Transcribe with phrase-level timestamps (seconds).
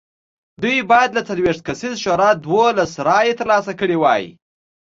[0.61, 4.23] دوی باید له څلوېښت کسیزې شورا دولس رایې ترلاسه کړې وای